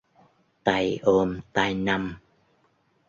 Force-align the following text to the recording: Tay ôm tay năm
Tay 0.63 0.97
ôm 1.03 1.39
tay 1.53 1.73
năm 1.73 2.15